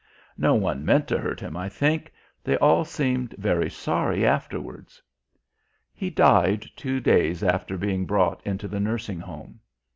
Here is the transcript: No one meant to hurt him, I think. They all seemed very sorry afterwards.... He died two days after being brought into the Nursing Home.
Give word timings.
No 0.39 0.55
one 0.55 0.83
meant 0.83 1.07
to 1.09 1.19
hurt 1.19 1.39
him, 1.41 1.55
I 1.55 1.69
think. 1.69 2.11
They 2.43 2.57
all 2.57 2.83
seemed 2.83 3.35
very 3.37 3.69
sorry 3.69 4.25
afterwards.... 4.25 4.99
He 5.93 6.09
died 6.09 6.65
two 6.75 6.99
days 6.99 7.43
after 7.43 7.77
being 7.77 8.07
brought 8.07 8.41
into 8.43 8.67
the 8.67 8.79
Nursing 8.79 9.19
Home. 9.19 9.59